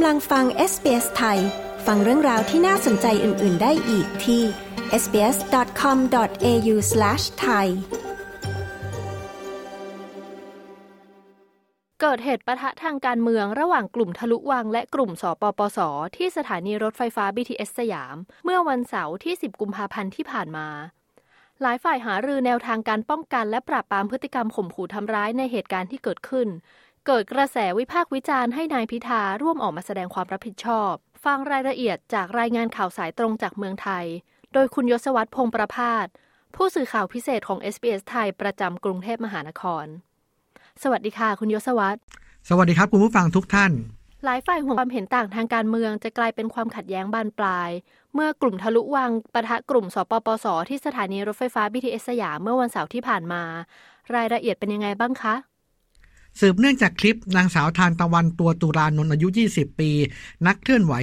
[0.00, 1.38] กำลังฟัง SBS ไทย
[1.86, 4.42] ฟังเรื่องราวที่น่าสนใจอื่น ๆ ได้อีกที่
[5.02, 7.66] sbs.com.au/thai
[12.00, 15.78] เกิดเหตุปะทะทางการเมืองระหว่างกลุ่มทะลุวังและกลุ่มสปปส
[16.16, 20.68] ที่สถานีรถไฟฟ้า BTS สยาม เมื่อวันเสาร์ที่ 10 กุมภาพันธ์ที่ผ่านมา
[21.62, 26.48] หลายฝ่ายหารือแนวทางการป้องกันและปราบปรามพฤติกรรมข่มขู่ทำร้ายในเหตุการณ์ที่เกิดขึ้น
[27.10, 30.92] เกิดกระแสวิพากษ์วิจารณ์ให้นายพิธาร่วมออกมาแสดงความรับผิดชอบ
[31.24, 34.04] ฟังรายละเอียดจากรายงานข่าวสายตรงจากเมืองไทย
[34.52, 36.06] โดยคุณยศวัตรพงประพาส
[36.56, 39.86] ผู้สื่อข่าวพิเศษของ SBS ไทยประจำกรุงเทพมหานคร
[40.82, 41.98] สวัสดีค่ะคุณยศวัตร
[42.48, 43.72] สวัสดีครับคุณผู้ฟังทุกท่าน
[44.24, 47.70] หลายฝ่ายห่วงความเห็นต่างทางการเมืองจะกลายเป็นความขัดแย้งบานปลาย
[48.14, 53.42] เมื่อกลุ่มทะลุวังปะทะกลุ่มสปปส ที่สถานีรถไฟฟ้า BTS สยามเมื่อวันเสาร์ที่ผ่านมา
[54.14, 55.34] รายละเอียดเป็นยังไงบ้างคะ
[56.40, 59.90] สืบเนื่องจากคลิปนางสาวทานตะวันตัวตุรานนท์อายุ 20 ปี
[60.46, 60.94] นักเคลื่อนไหว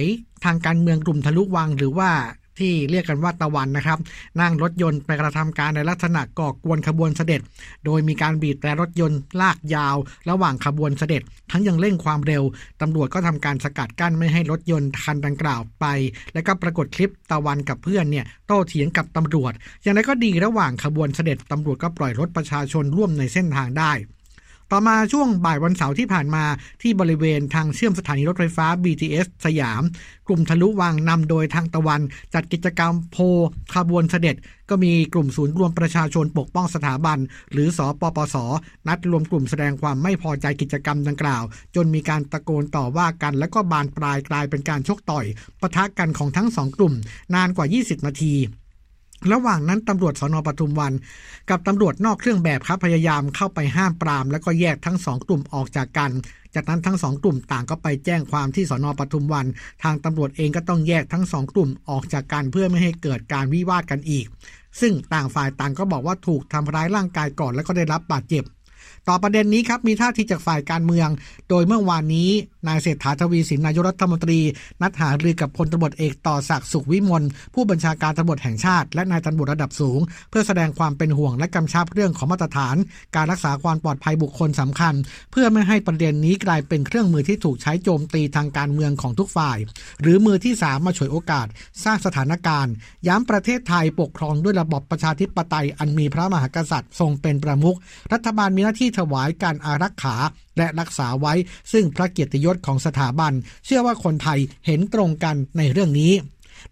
[0.44, 2.10] ทางการเมืองกลุ่มทะลุวังหรือว่า
[2.58, 3.98] ที่เรียกกันว่าตะวันนะครับ
[4.40, 7.40] นั่งรถยนต์ไปกระทำการในลักษณะก่อกวนขบวนเสด็จ
[7.84, 9.96] โดยมีการบีบแตรรถยนต์ลากยาว
[10.30, 12.42] ระหว่างขบวนเสด็จ ทั้งยังเร่งความเร็ว
[12.80, 15.84] ตำรวจก็ทำการสกัดกั้นไม่ให้รถยนต์คันดังกล่าวไป
[16.34, 23.92] และก็ปรากฏคลิปตะวันกับเพื่อนเนี่ยโต้เถียงกับตำรวจ อย่างไรก็ดีระหว่างขบวนเสด็จตำรวจก็ปล่อยรถประชาชนร่วมในเส้นทางได้
[24.72, 26.44] ต่อมาช่วงบ่ายวันเสาร์ที่ผ่านมา
[26.82, 29.82] ที่บริเวณทางเชื่อมสถานีรถไฟฟ้า BTS สยาม
[30.26, 32.00] กลุ่มทะลุวังนำโดยทางตะวัน
[32.34, 33.16] จัดกิจกรรมโพ
[33.74, 34.36] ขบวนเสด็จ
[34.70, 37.18] ก็มีกลุ่มศูนย์รวมประชาชนปกป้องสถาบัน
[37.52, 38.36] หรือสอปปส
[38.88, 41.42] นัดรวมกลุ่มแสดงความไม่พอใจกิจกรรมดังกล่าว
[41.74, 45.24] จนมีการตะโกนต่อว่ากัน และก็บานปลายกลายเป็นการชกต่อย
[45.60, 46.94] ปะทะกันของทั้งสองกลุ่ม
[47.34, 48.34] นานกว่า 20 นาที
[49.32, 50.92] ระหว่างนั้นตำรวจสนปทุมวัน
[51.50, 56.10] กับตำรวจนอกเครื่องแบบครับพยายามเข้าไปห้ามปราม แล้วก็แยกทั้งสองกลุ่มออกจากกัน
[56.54, 59.46] จากนั้นทั้งสองกลุ่มต่างก็ไปแจ้งความที่สนปทุมวัน
[59.82, 64.26] ทางตำรวจเองก็ต้องแยกทั้งสองกลุ่มออกจากกันเพื่อไม่ให้เกิดการวิวาทกันอีก
[64.80, 68.44] ซึ่งต่างฝ่ายต่างก็บอกว่าถูกทำร้ายร่างกายก่อนแล้วก็ได้รับบาดเจ็บ
[69.08, 71.08] ต่อประเด็นนี้ครับมีท่าทีจากฝ่ายการเมือง
[71.48, 72.30] โดยเมื่อวานนี้
[72.68, 74.40] นายเศรษฐาทวีสินนายรัฐมนตรี
[74.82, 77.22] นัดหารือกับพลตำรวจเอกต่อศักดิ์สุขวิมล
[77.54, 80.00] ผู้บัญชาการตำรวจแห่งชาติ และนายตำรวจระดับสูง
[80.30, 82.76] เพื่อแสดงความเป็นห่วงและกำชับเรื่องของมาตรฐาน
[83.16, 84.94] การรักษาความปลอดภัยบุคคลสำคัญ
[85.32, 89.58] เพื่อไม่ให้ประเด็นนี้กลายเป็นเครื่องมือที่ถูกใช้โจมตีทางการเมืองของทุกฝ่าย
[90.02, 91.46] หรือมือที่สามมาฉวยโอกาส
[91.84, 92.72] สร้างสถานการณ์
[93.06, 97.76] ย้ำประเทศไทยปกครองด้วยระบอบประชาธิปไตยอันมีพระมหากษัตริย์ทรงเป็นประมุข
[98.12, 100.16] รัฐบาลมีหน้าที่ถวายการอารักขา
[100.58, 101.34] และรักษาไว้
[101.72, 103.32] ซึ่งพระเกียรติยศของสถาบัน
[103.64, 106.12] เชื่อว่าคนไทยเห็นตรงกันในเรื่องนี้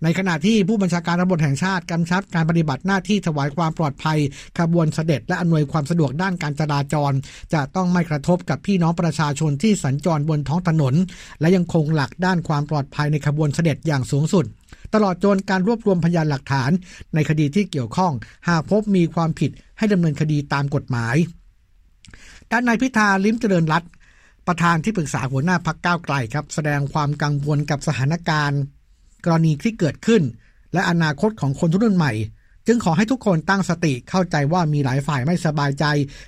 [0.03, 4.19] ในขณะที่ผู้บัญชาการตำรวจแห่งชาติกำชับการปฏิบัติหน้าที่ถวายความปลอดภัย
[4.59, 7.13] ขบวนเสด็จและอำนวยความสะดวกด้านการจราจร
[7.55, 10.95] จะต้องไม่กระทบกับพี่น้องประชาชนที่สัญจรบนท้องถนน
[11.41, 14.45] และยังคงหลักด้านความปลอดภัยในขบวนเสด็จอย่างสูงสุด
[14.95, 16.71] ตลอดจนการรวบรวมพยานหลักฐาน
[17.15, 18.13] ในคดีที่เกี่ยวข้อง
[18.49, 21.17] หากพบมีความผิดให้ดำเนินคดีตามกฎหมาย
[22.55, 23.83] ด้านนายพิธาลิ้มเจริญรัต
[24.47, 28.61] ประธานที่ปรึกษาหัวหน้าพักก้าวไกลครับ แสดงความกังวลกับสถานการณ์
[29.25, 30.23] กรณีที่เกิดขึ้น
[30.73, 32.13] และอนาคตของคนรุ่นใหม่
[32.67, 35.85] จึงขอให้ทุกคนตั้งสติเข้าใจว่ามีหลายฝ่ายไม่สบายใจ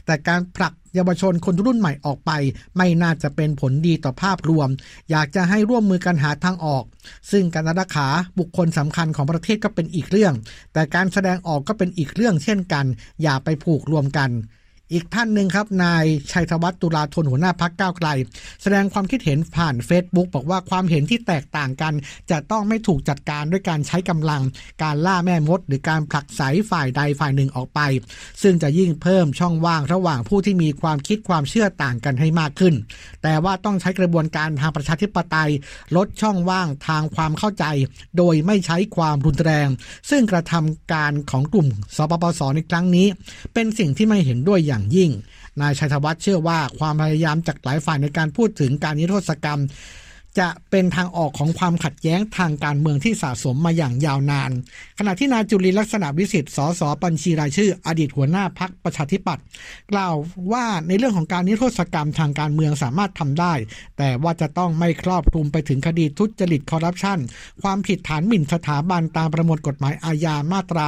[0.07, 2.31] แต่การผลักเยาวชนคนรุ่นใหม่ออกไป
[2.77, 4.69] ไม่น่าจะเป็นผลดีต่อภาพรวม
[5.11, 6.85] อยากจะให้ร่วมมือกันหาทางออก
[7.31, 10.35] ซึ่งการรักษาบุคคลสำคัญของประเทศก็เป็นอีกเรื่อง
[10.73, 12.85] แต่การแสดงออกก็เป็นอีกเรื่องเช่นกัน
[13.23, 14.31] อย่าไปผูกรวมกัน
[14.93, 18.09] อีกท่านหนึ่งครับ นายชัยธวัฒน์ตุลาธนหัวหน้าพักก้าวไกล
[18.63, 21.95] แสดงความคิดเห็นผ่าน Facebook บอกว่าความเห็นที่แตกต่างกัน
[22.31, 24.43] จะต้องไม่ถูกจัดการด้วยการใช้กำลัง
[24.83, 27.81] การล่าแม่มด หรือการผลักไสฝ่ายใดฝ่ายหนึ่งออกไป
[28.43, 32.75] ซึ่งจะยิ่งเพิ่มช่องว่างระหว่างผู้ที่มีความคิดความเชื่อต่างกันให้มากขึ้น
[33.23, 35.51] แต่ว่าต้องใช้กระบวนการทางประชาธิปไตย
[35.97, 37.65] ลดช่องว่างทางความเข้าใจ
[38.17, 39.69] โดยไม่ใช้ความรุนแรง
[40.11, 43.07] ซึ่งกระทำการของกลุ่มสปปสในครั้งนี้
[43.55, 45.11] เป็นสิ่งที่ไม่เห็นด้วยอย่างยิ่ง
[45.61, 49.61] นายชัยธวัฒน์เชื่อว่าความพยายามจากหลายฝ่ายในการพูดถึงการนิรโทษกรรม
[50.39, 54.51] จะเป็นทางออกของความขัดแย้งทางการเมืองที่สะสมมาอย่างยาวนาน
[54.99, 59.45] ขณะที่นายจุลินลักษณะวิสิทธิ์สสบัญชีรายชื่อ อดีตหัวหน้าพักประชาธิปัตย์
[59.93, 60.15] กล่าว
[60.53, 63.55] ว่าในเรื่องของการนิรโทษกรรมทางการเมืองสามารถทำได้
[63.99, 67.19] แต่ว่าจะต้องไม่ครอบคลุมไปถึงคดีทุจริตคอร์รัปชัน
[67.63, 70.87] ความผิดฐานหมิ่นสถาบันตามประมวลกฎหมายอาญามาตรา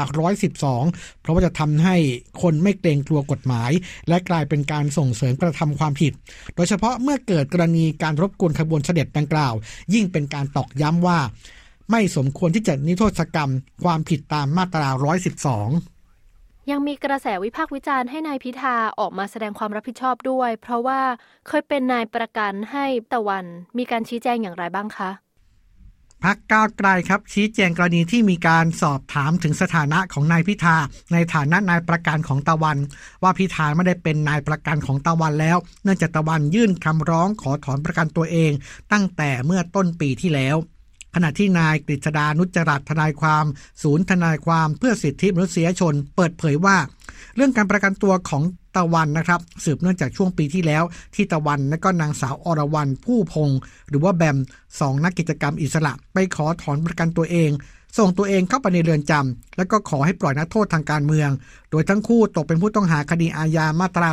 [0.57, 1.97] 112 เพราะว่าจะทำให้
[2.43, 3.71] คนไม่เกรงกลัวกฎหมาย
[4.09, 6.13] และกลายเป็นการส่งเสริมกระทำความผิด
[6.55, 9.55] โดยเฉพาะเมื่อเกิดกรณีการรบกวนขบวนเสด็จดังกล่าล่าว
[9.95, 11.19] ยิ่งเป็นการตอกย้ำว่า
[11.91, 13.51] ไม่สมควรที่จะนิโทษกรรม
[13.85, 14.89] ความผิดตามมาตรา
[15.95, 21.01] 112 ยังมีกระแสวิพากษ์วิจารณ์ให้นายพิธาออกมาแสดงความรับผิดชอบด้วย เพราะว่า
[21.49, 23.45] เคยเป็นนายประกันให้ตะวัน
[23.79, 25.11] มีการชี้แจงอย่างไรบ้างคะ
[26.25, 30.77] พักก้าวไกลครับ ชี้แจงกรณีที่มีการสอบถามถึงสถานะของนายพิธา
[31.13, 32.79] ในฐานะนายประกันของตะวัน
[33.23, 38.53] ว่าพิธาไม่ได้เป็นนายประกันของตะวันแล้ว เนื่องจากตะวันยื่นคำร้องขอถอนประกันตัวเอง
[38.93, 40.57] ตั้งแต่เมื่อต้นปีที่แล้ว
[41.15, 43.45] ขณะที่นายกฤษดานุจรัตทนายความ
[43.83, 46.77] ศูนย์ทนายความเพื่อสิทธิมนุษยชน เปิดเผยว่า
[47.37, 48.43] เรื่องการประกันตัวของ
[48.79, 50.83] ตะวันนะครับสืบเนื่องจากช่วงปีที่แล้ว
[51.15, 53.51] ที่ตะวันและก็นางสาวอรวรันผู้พง
[53.89, 54.39] หรือว่าแบม
[54.81, 57.51] สองนักกิจกรรมอิสระ ไปขอถอนประกันตัวเอง
[57.99, 61.31] ส่งตัวเองเข้าไปในเรือนจำและก็ขอให้ปล่อยนักโทษทางการเมือง
[61.71, 64.09] โดยทั้งคู่ตกเป็นผู้ต้องหาคดีอาญามาตรา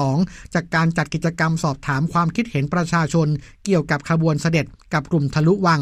[0.00, 3.28] 112 จากการจัดกิจกรรมสอบถามความคิดเห็นประชาชน
[3.64, 5.80] เกี่ยวกับขบวนเสด็จกับกลุ่มทะลุวัง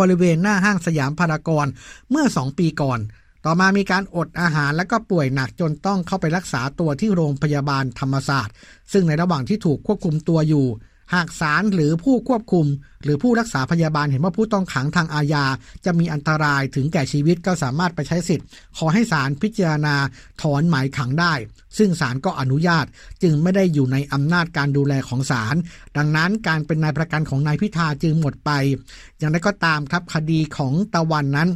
[0.00, 1.66] บริเวณหน้าห้างสยามพารากอน
[2.10, 3.00] เมื่อ 2 ปีก่อน
[3.44, 8.54] ต่อมามีการอดอาหารและก็ป่วยหนักจนต้องเข้าไปรักษาตัวที่โรงพยาบาลธรรมศาสตร์
[8.92, 10.66] ซึ่งในระหว่างที่ถูกควบคุมตัวอยู่
[11.14, 12.66] หากศาลหรือผู้ควบคุม
[13.02, 15.44] หรือผู้รักษาพยาบาลเห็นว่าผู้ต้องขังทางอาญา
[15.84, 18.46] จะมีอันตรายถึงแก่ชีวิตก็สามารถไปใช้สิทธิ์
[18.76, 19.96] ขอให้ศาลพิจารณา
[20.42, 21.34] ถอนหมายขังได้
[21.78, 22.86] ซึ่งศาลก็อนุญาต
[23.22, 25.54] จึงไม่ได้อยู่ในอำนาจการดูแลของศาล
[25.96, 28.50] ดังนั้นการเป็นนายประกันของนายพิธาจึงหมดไป
[29.18, 31.50] อย่างไรก็ตามครับคดีของตะวันนั้น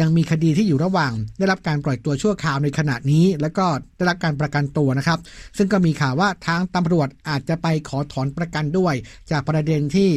[0.00, 3.66] ยังมีคดีที่อยู่ระหว่าง ได้รับการปล่อยตัวชั่วคราวในขณะนี้ แล้วก็
[3.96, 5.18] ได้รับการประกันตัวนะครับ
[5.56, 8.94] ซึ่งก็มีข่าวว่าทางตำรวจอาจจะไปขอถอนประกันด้วย
[9.30, 10.10] จากประเด็นที่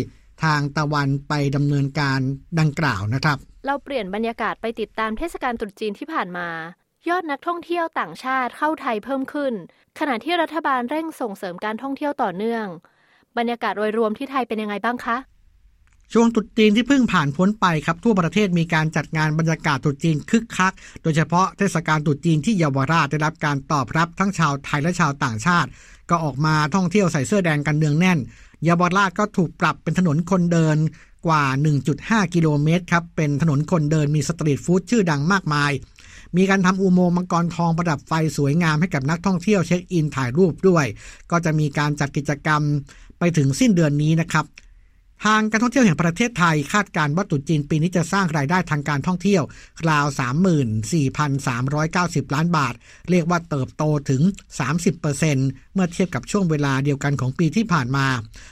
[0.44, 2.19] ทางตะวันไปดำเนินการ
[2.60, 6.50] ดังกล่าวนะครับ เราเปลี่ยนบรรยากาศไปติดตามเทศกาลตรุษจีนที่ผ่านมา
[7.10, 9.54] ยอดนักท่องเที่ยวต่างชาติเข้าไทยเพิ่มขึ้น
[10.00, 12.66] ขณะที่รัฐบาลเร่งส่งเสริมการท่องเที่ยวต่อเนื่อง
[13.38, 15.18] บรรยากาศโดยรวมที่ไทยเป็นยังไงบ้างคะ
[16.13, 20.74] ช่วงตรุษจีนที่เพิ่งผ่านพ้นไปครับทั่วประเทศมีการจัดงานบรรยากาศตรุษจีนคึกคัก
[21.04, 25.69] โดยเฉพาะเทศกาลตรุษจีนที่เยาวราชได้รับการตอบรับทั้งชาวไทยและชาวต่างชาติ
[26.10, 28.19] ก็ออกมาท่องเที่ยวใส่เสื้อแดงกันเนืองแน่น
[28.63, 30.78] เยาวราชก็ถูกปรับเป็นถนนคนเดิน
[31.28, 31.44] กว่า
[31.90, 35.72] 1.5 กิโลเมตรครับเป็นถนนคนเดินมีสตรีทฟู้ดชื่อดังมากมาย
[36.38, 40.86] มีการทำอุโมงค์มังกรทองประดับไฟสวยงามให้กับนักท่องเที่ยวเช็คอินถ่ายรูปด้วย
[41.31, 42.62] ก็จะมีการจัดกิจกรรม
[43.19, 44.46] ไปถึงสิ้นเดือนนี้นะครับ
[45.23, 49.44] ทางการท่องเที่ยวแห่งประเทศไทยคาดการว่าตุจีนปีนี้จะสร้างรายได้ทางการท่องเที่ยว
[49.89, 50.06] ราว
[51.25, 52.73] 34,390 ล้านบาท
[53.09, 54.21] เรียกว่าเติบโตถึง
[54.97, 58.06] 30%เมื่อเทียบกับช่วงเวลาเดียวกันของปีที่ผ่านมา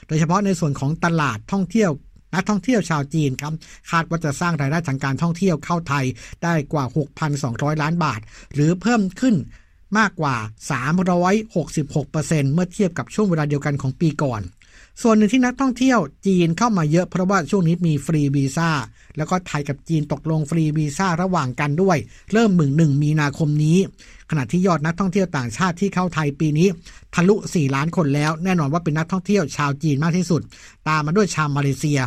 [0.07, 1.91] โดยเฉพาะในส่วนของตลาดท่องเที่ยว
[2.33, 3.53] นักท่องเที่ยวชาวจีนครับ
[3.91, 6.05] คาดว่าจะสร้างรายได้ทางการท่องเที่ยวเข้าไทย
[6.43, 6.85] ได้กว่า
[7.33, 8.19] 6,200 ล้านบาท
[8.53, 9.35] หรือเพิ่มขึ้น
[9.97, 10.35] มากกว่า
[11.45, 14.41] 366%เมื่อเทียบกับช่วงเวลาเดียวกันของปีก่อน
[15.01, 18.69] ส่วนหนึ่งที่นักท่องเที่ยวจีนเข้ามาเยอะเพราะว่าช่วงนี้มีฟรีวีซ่า
[19.17, 21.97] แล้วก็ไทยกับจีนตกลงฟรีวีซ่าระหว่างกันด้วย
[22.33, 23.77] เริ่มมึงหนึ่งมีนาคมนี้
[24.29, 26.67] ขณะที่ยอดนักท่องเที่ยวต่างชาติที่เข้าไทยปีนี้
[27.13, 30.41] ทะลุ 4 ล้านคนแล้ว แน่นอนว่าเป็นนักท่องเที่ยวชาวจีนมากที่สุด
[30.87, 31.99] ตามมาด้วยชาวมาเลเซีย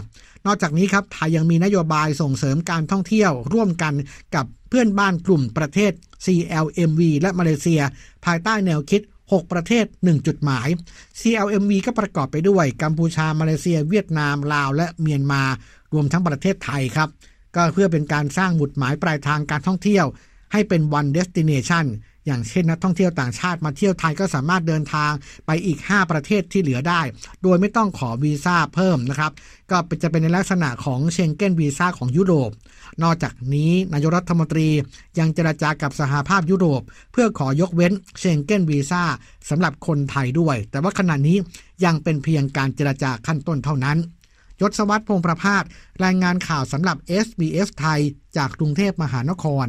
[0.46, 3.94] นอกจากนี้ครับไทยยังมีนโยบายส่งเสริมการท่องเที่ยวร่วมกัน
[4.34, 5.92] กับเพื่อนบ้านกลุ่มประเทศ
[6.24, 7.80] CLMV และมาเลเซีย
[8.24, 9.00] ภายใต้แนวคิด
[9.32, 10.68] 6 ประเทศ 1 จุดหมาย
[11.20, 15.42] CLMV ก็ประกอบไปด้วยกัมพูชา มาเลเซีย เวียดนาม ลาว และเมียนมา
[15.92, 17.08] รวมทั้งประเทศไทยครับ
[17.54, 20.06] ก็เพื่อเป็นการสร้างหมุดหมายปลายทางการท่องเที่ยว
[20.52, 21.86] ให้เป็น one destination
[22.26, 25.12] อย่างเช่นนักท่องเที่ยวต่างชาติมาเที่ยวไทยก็สามารถเดินทาง
[25.46, 27.00] ไปอีก 5 ประเทศที่เหลือได้
[27.42, 29.32] โดยไม่ต้องขอวีซ่าเพิ่มนะครับ
[29.70, 32.50] ก็จะเป็นในลักษณะของเชงเก้นวีซ่าของยุโรป
[33.02, 34.68] นอกจากนี้นายรัฐมนตรี
[35.18, 36.82] ยังเจราจากับสหภาพยุโรป
[37.12, 39.02] เพื่อขอยกเว้นเชงเก้นวีซ่า
[39.48, 41.36] สำหรับคนไทยด้วย แต่ว่าขณะนี้
[41.84, 43.98] ยังเป็นเพียงการเจราจาขั้นต้นเท่านั้น
[44.60, 45.64] ยศวัตรพงประพาส
[46.04, 48.00] รายงานข่าวสำหรับ SBS ไทย
[48.36, 49.68] จากกรุงเทพมหานคร